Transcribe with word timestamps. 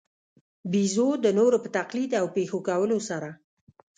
بېزو 0.71 1.07
د 1.23 1.25
نورو 1.39 1.57
په 1.63 1.69
تقلید 1.77 2.11
او 2.21 2.25
پېښو 2.35 2.59
کولو 2.67 2.97
سره. 3.09 3.29